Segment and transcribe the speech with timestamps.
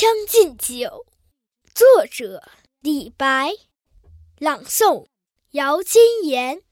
[0.00, 1.04] 将进酒》，
[1.74, 2.42] 作者
[2.80, 3.52] 李白，
[4.38, 5.08] 朗诵
[5.50, 6.62] 姚金言。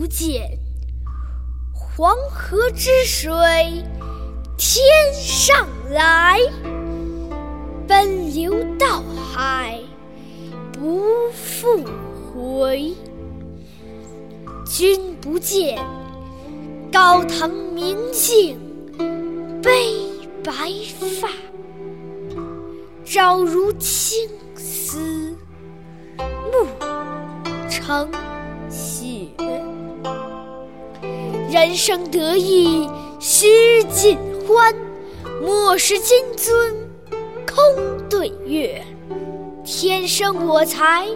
[0.00, 0.58] 不见，
[1.74, 3.30] 黄河之水
[4.56, 4.82] 天
[5.12, 6.38] 上来，
[7.86, 9.78] 奔流到海
[10.72, 11.04] 不
[11.34, 11.84] 复
[12.32, 12.94] 回。
[14.64, 15.78] 君不见，
[16.90, 18.58] 高堂明镜
[19.62, 20.00] 悲
[20.42, 20.72] 白
[21.20, 21.28] 发，
[23.04, 25.36] 朝如青丝
[26.50, 26.66] 暮
[27.68, 28.10] 成
[28.70, 29.28] 雪。
[31.50, 34.72] 人生得意须尽欢，
[35.42, 36.72] 莫使金樽
[37.44, 38.80] 空对月。
[39.64, 41.08] 天生我材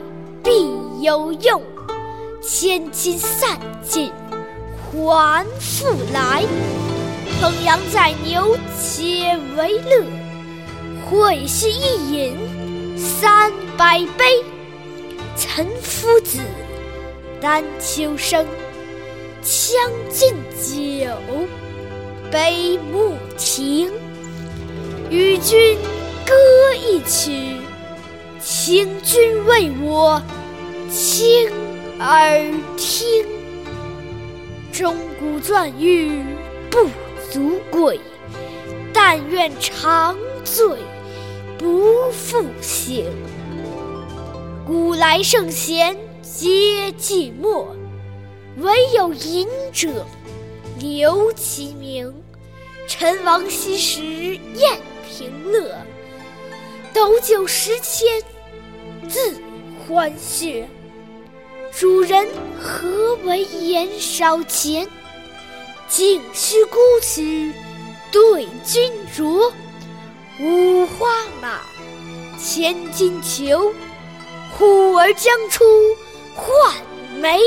[0.42, 0.68] 必
[1.00, 1.62] 有用，
[2.42, 4.10] 千金散尽
[4.90, 6.42] 还复来。
[7.40, 10.04] 烹羊宰牛且为乐，
[11.08, 14.42] 会须一饮三百杯。
[15.36, 16.40] 岑夫子，
[17.40, 18.44] 丹丘生，
[19.44, 21.06] 将进酒，
[22.32, 23.92] 杯莫停。
[25.10, 25.76] 与君
[26.26, 26.34] 歌
[26.74, 27.58] 一曲，
[28.40, 30.20] 请君为我
[30.90, 31.50] 倾
[32.00, 33.26] 耳听。
[34.72, 36.24] 钟鼓馔玉
[36.70, 36.88] 不
[37.30, 38.00] 足贵，
[38.94, 40.66] 但愿长醉
[41.58, 43.04] 不复醒。
[44.66, 47.66] 古来圣贤皆寂寞，
[48.56, 50.06] 惟有饮者
[50.78, 52.14] 留其名。
[52.86, 54.78] 陈王昔时宴
[55.08, 55.74] 平乐，
[56.92, 58.06] 斗酒十千
[59.08, 59.34] 恣
[59.86, 60.64] 欢谑。
[61.72, 62.28] 主人
[62.60, 64.86] 何为言少钱？
[65.88, 67.52] 径须沽取
[68.12, 69.50] 对君酌。
[70.40, 71.08] 五花
[71.40, 71.60] 马，
[72.38, 73.72] 千金裘。
[74.56, 75.64] 呼儿将出
[76.34, 76.74] 换
[77.18, 77.40] 美，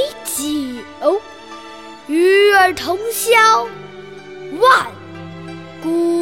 [2.68, 3.64] 尔同销
[4.60, 4.88] 万
[5.82, 6.17] 古。